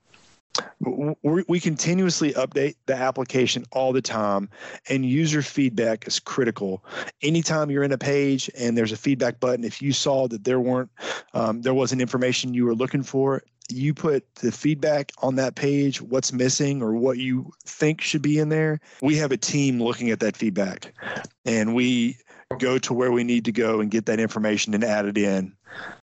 we 1.22 1.60
continuously 1.60 2.32
update 2.32 2.74
the 2.86 2.94
application 2.94 3.64
all 3.72 3.92
the 3.92 4.02
time, 4.02 4.48
and 4.88 5.04
user 5.04 5.42
feedback 5.42 6.06
is 6.06 6.18
critical. 6.18 6.84
Anytime 7.22 7.70
you're 7.70 7.82
in 7.82 7.92
a 7.92 7.98
page 7.98 8.50
and 8.58 8.76
there's 8.76 8.92
a 8.92 8.96
feedback 8.96 9.40
button, 9.40 9.64
if 9.64 9.80
you 9.80 9.92
saw 9.92 10.26
that 10.28 10.44
there 10.44 10.60
weren't 10.60 10.90
um, 11.34 11.62
there 11.62 11.74
wasn't 11.74 12.00
information 12.00 12.54
you 12.54 12.64
were 12.64 12.74
looking 12.74 13.02
for, 13.02 13.42
you 13.70 13.94
put 13.94 14.34
the 14.36 14.52
feedback 14.52 15.12
on 15.18 15.36
that 15.36 15.54
page, 15.54 16.02
what's 16.02 16.32
missing 16.32 16.82
or 16.82 16.94
what 16.94 17.18
you 17.18 17.52
think 17.64 18.00
should 18.00 18.22
be 18.22 18.38
in 18.38 18.48
there. 18.48 18.80
We 19.02 19.16
have 19.16 19.32
a 19.32 19.36
team 19.36 19.82
looking 19.82 20.10
at 20.10 20.20
that 20.20 20.36
feedback 20.36 20.92
and 21.44 21.74
we 21.74 22.16
go 22.58 22.78
to 22.78 22.92
where 22.92 23.12
we 23.12 23.24
need 23.24 23.44
to 23.44 23.52
go 23.52 23.80
and 23.80 23.90
get 23.90 24.06
that 24.06 24.20
information 24.20 24.74
and 24.74 24.84
add 24.84 25.06
it 25.06 25.16
in. 25.16 25.54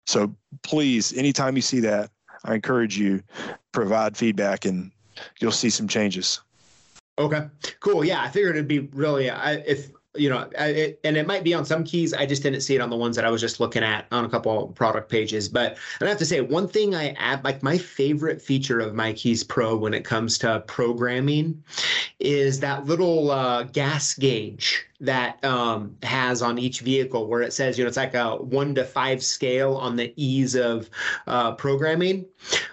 So 0.08 0.36
please, 0.64 1.14
anytime 1.14 1.56
you 1.56 1.62
see 1.62 1.80
that, 1.82 2.10
I 2.44 2.56
encourage 2.56 2.98
you 2.98 3.24
provide 3.72 4.18
feedback 4.18 4.66
and 4.66 4.92
you'll 5.40 5.52
see 5.52 5.70
some 5.70 5.88
changes. 5.88 6.42
Okay, 7.18 7.48
cool. 7.80 8.04
Yeah, 8.04 8.22
I 8.22 8.30
figured 8.30 8.56
it'd 8.56 8.68
be 8.68 8.80
really 8.80 9.30
I, 9.30 9.54
if 9.54 9.92
you 10.16 10.30
know, 10.30 10.50
it, 10.58 11.00
and 11.04 11.16
it 11.16 11.26
might 11.26 11.44
be 11.44 11.54
on 11.54 11.64
some 11.64 11.84
keys. 11.84 12.14
I 12.14 12.26
just 12.26 12.44
didn't 12.44 12.62
see 12.62 12.76
it 12.76 12.82
on 12.82 12.90
the 12.90 12.98
ones 12.98 13.16
that 13.16 13.24
I 13.24 13.30
was 13.30 13.40
just 13.40 13.60
looking 13.60 13.84
at 13.84 14.08
on 14.12 14.26
a 14.26 14.30
couple 14.30 14.68
product 14.70 15.10
pages. 15.10 15.48
But 15.48 15.78
I 16.02 16.08
have 16.08 16.18
to 16.18 16.26
say, 16.26 16.42
one 16.42 16.68
thing 16.68 16.94
I 16.94 17.12
add, 17.12 17.44
like 17.44 17.64
my 17.64 17.78
favorite 17.78 18.42
feature 18.42 18.80
of 18.80 18.94
MyKeys 18.94 19.48
Pro 19.48 19.78
when 19.78 19.94
it 19.94 20.04
comes 20.04 20.38
to 20.40 20.64
programming, 20.68 21.64
is 22.20 22.60
that 22.60 22.86
little 22.86 23.32
uh, 23.32 23.64
gas 23.64 24.14
gauge 24.16 24.86
that 25.00 25.44
um, 25.46 25.96
has 26.04 26.42
on 26.42 26.60
each 26.60 26.82
vehicle 26.82 27.28
where 27.28 27.42
it 27.42 27.54
says, 27.54 27.78
you 27.78 27.84
know, 27.84 27.88
it's 27.88 27.98
like 27.98 28.14
a 28.14 28.36
one 28.36 28.76
to 28.76 28.84
five 28.84 29.24
scale 29.24 29.76
on 29.76 29.96
the 29.96 30.14
ease 30.18 30.56
of 30.56 30.90
uh, 31.28 31.54
programming. 31.54 32.26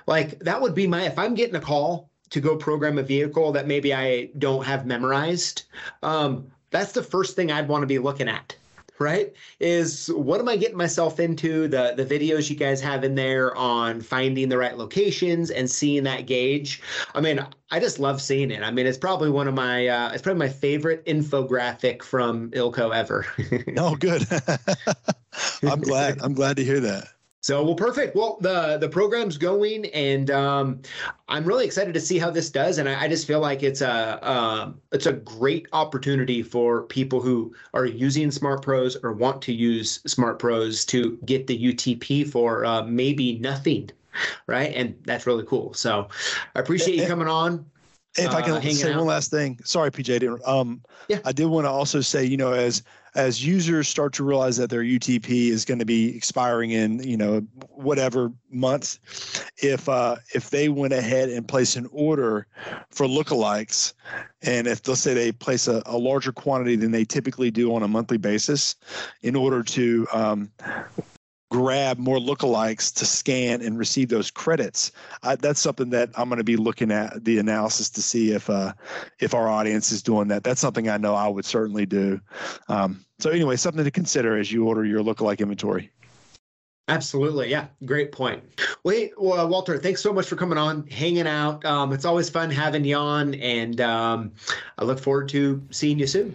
Like 0.06 0.40
that 0.40 0.60
would 0.60 0.74
be 0.74 0.86
my, 0.88 1.06
if 1.06 1.18
I'm 1.18 1.34
getting 1.34 1.56
a 1.56 1.60
call 1.60 2.10
to 2.30 2.40
go 2.40 2.56
program 2.56 2.98
a 2.98 3.02
vehicle 3.02 3.52
that 3.52 3.66
maybe 3.66 3.94
I 3.94 4.30
don't 4.38 4.64
have 4.64 4.84
memorized, 4.84 5.62
um, 6.02 6.50
that's 6.70 6.92
the 6.92 7.02
first 7.02 7.36
thing 7.36 7.50
I'd 7.50 7.68
want 7.68 7.82
to 7.82 7.86
be 7.86 7.98
looking 7.98 8.28
at 8.28 8.56
right? 8.98 9.32
Is 9.60 10.08
what 10.08 10.40
am 10.40 10.48
i 10.48 10.56
getting 10.56 10.76
myself 10.76 11.20
into? 11.20 11.68
The 11.68 11.94
the 11.96 12.04
videos 12.04 12.50
you 12.50 12.56
guys 12.56 12.80
have 12.80 13.04
in 13.04 13.14
there 13.14 13.56
on 13.56 14.00
finding 14.00 14.48
the 14.48 14.58
right 14.58 14.76
locations 14.76 15.50
and 15.50 15.70
seeing 15.70 16.04
that 16.04 16.26
gauge. 16.26 16.82
I 17.14 17.20
mean 17.20 17.44
i 17.70 17.80
just 17.80 17.98
love 17.98 18.20
seeing 18.20 18.50
it. 18.50 18.62
I 18.62 18.70
mean 18.70 18.86
it's 18.86 18.98
probably 18.98 19.30
one 19.30 19.48
of 19.48 19.54
my 19.54 19.86
uh, 19.86 20.10
it's 20.12 20.22
probably 20.22 20.40
my 20.40 20.48
favorite 20.48 21.04
infographic 21.06 22.02
from 22.02 22.50
ilco 22.50 22.94
ever. 22.94 23.26
Oh 23.76 23.94
good. 23.94 24.26
I'm 25.62 25.80
glad 25.80 26.20
i'm 26.20 26.32
glad 26.32 26.56
to 26.56 26.64
hear 26.64 26.80
that 26.80 27.08
so 27.48 27.64
well, 27.64 27.74
perfect. 27.74 28.14
Well, 28.14 28.36
the 28.42 28.76
the 28.76 28.90
program's 28.90 29.38
going, 29.38 29.86
and 29.86 30.30
um, 30.30 30.82
I'm 31.30 31.46
really 31.46 31.64
excited 31.64 31.94
to 31.94 32.00
see 32.00 32.18
how 32.18 32.28
this 32.28 32.50
does. 32.50 32.76
And 32.76 32.86
I, 32.86 33.04
I 33.04 33.08
just 33.08 33.26
feel 33.26 33.40
like 33.40 33.62
it's 33.62 33.80
a 33.80 34.18
um, 34.30 34.78
it's 34.92 35.06
a 35.06 35.14
great 35.14 35.66
opportunity 35.72 36.42
for 36.42 36.82
people 36.82 37.22
who 37.22 37.54
are 37.72 37.86
using 37.86 38.30
Smart 38.30 38.60
Pros 38.60 38.98
or 39.02 39.14
want 39.14 39.40
to 39.40 39.54
use 39.54 40.02
Smart 40.06 40.38
Pros 40.38 40.84
to 40.86 41.18
get 41.24 41.46
the 41.46 41.58
UTP 41.72 42.28
for 42.28 42.66
uh, 42.66 42.82
maybe 42.82 43.38
nothing, 43.38 43.88
right? 44.46 44.70
And 44.74 44.94
that's 45.04 45.26
really 45.26 45.46
cool. 45.46 45.72
So 45.72 46.06
I 46.54 46.60
appreciate 46.60 46.98
you 46.98 47.06
coming 47.14 47.28
on. 47.28 47.64
If 48.18 48.34
I 48.34 48.42
can 48.42 48.52
uh, 48.54 48.60
say 48.60 48.92
out. 48.92 48.98
one 48.98 49.06
last 49.06 49.30
thing, 49.30 49.58
sorry, 49.64 49.90
PJ. 49.90 50.46
Um, 50.46 50.82
yeah. 51.08 51.18
I 51.24 51.32
did 51.32 51.46
want 51.46 51.66
to 51.66 51.70
also 51.70 52.00
say, 52.00 52.24
you 52.24 52.36
know, 52.36 52.52
as 52.52 52.82
as 53.14 53.44
users 53.44 53.88
start 53.88 54.12
to 54.12 54.24
realize 54.24 54.56
that 54.58 54.70
their 54.70 54.82
UTP 54.82 55.48
is 55.48 55.64
going 55.64 55.78
to 55.78 55.84
be 55.84 56.16
expiring 56.16 56.70
in 56.70 57.02
you 57.02 57.16
know 57.16 57.40
whatever 57.70 58.32
month, 58.50 58.98
if 59.58 59.88
uh, 59.88 60.16
if 60.34 60.50
they 60.50 60.68
went 60.68 60.92
ahead 60.92 61.28
and 61.28 61.46
placed 61.46 61.76
an 61.76 61.88
order 61.92 62.46
for 62.90 63.06
lookalikes, 63.06 63.94
and 64.42 64.66
if 64.66 64.86
let's 64.86 65.00
say 65.00 65.14
they 65.14 65.32
place 65.32 65.68
a, 65.68 65.82
a 65.86 65.96
larger 65.96 66.32
quantity 66.32 66.76
than 66.76 66.90
they 66.90 67.04
typically 67.04 67.50
do 67.50 67.74
on 67.74 67.82
a 67.82 67.88
monthly 67.88 68.18
basis, 68.18 68.76
in 69.22 69.34
order 69.34 69.62
to 69.62 70.06
um, 70.12 70.50
grab 71.50 71.98
more 71.98 72.18
lookalikes 72.18 72.92
to 72.94 73.06
scan 73.06 73.62
and 73.62 73.78
receive 73.78 74.08
those 74.08 74.30
credits. 74.30 74.92
I, 75.22 75.36
that's 75.36 75.60
something 75.60 75.90
that 75.90 76.10
I'm 76.16 76.28
going 76.28 76.38
to 76.38 76.44
be 76.44 76.56
looking 76.56 76.90
at 76.90 77.24
the 77.24 77.38
analysis 77.38 77.88
to 77.90 78.02
see 78.02 78.32
if 78.32 78.50
uh, 78.50 78.72
if 79.20 79.34
our 79.34 79.48
audience 79.48 79.92
is 79.92 80.02
doing 80.02 80.28
that. 80.28 80.44
That's 80.44 80.60
something 80.60 80.88
I 80.88 80.96
know 80.96 81.14
I 81.14 81.28
would 81.28 81.44
certainly 81.44 81.86
do. 81.86 82.20
Um, 82.68 83.04
so 83.18 83.30
anyway, 83.30 83.56
something 83.56 83.84
to 83.84 83.90
consider 83.90 84.36
as 84.38 84.52
you 84.52 84.66
order 84.66 84.84
your 84.84 85.02
lookalike 85.02 85.40
inventory. 85.40 85.90
Absolutely. 86.88 87.50
Yeah. 87.50 87.66
Great 87.84 88.12
point. 88.12 88.42
Wait, 88.82 89.12
well, 89.18 89.46
Walter, 89.46 89.78
thanks 89.78 90.00
so 90.00 90.10
much 90.10 90.26
for 90.26 90.36
coming 90.36 90.56
on, 90.56 90.86
hanging 90.86 91.26
out. 91.26 91.62
Um, 91.66 91.92
it's 91.92 92.06
always 92.06 92.30
fun 92.30 92.50
having 92.50 92.82
you 92.82 92.96
on, 92.96 93.34
and 93.34 93.78
um, 93.82 94.32
I 94.78 94.84
look 94.84 94.98
forward 94.98 95.28
to 95.30 95.62
seeing 95.70 95.98
you 95.98 96.06
soon. 96.06 96.34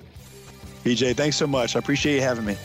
PJ, 0.84 1.16
thanks 1.16 1.38
so 1.38 1.48
much. 1.48 1.76
I 1.76 1.80
appreciate 1.80 2.16
you 2.16 2.22
having 2.22 2.46
me. 2.46 2.56